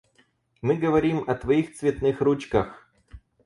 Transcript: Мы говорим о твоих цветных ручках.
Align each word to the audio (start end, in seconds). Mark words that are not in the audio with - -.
Мы 0.63 0.77
говорим 0.77 1.25
о 1.29 1.35
твоих 1.35 1.75
цветных 1.75 2.21
ручках. 2.21 2.89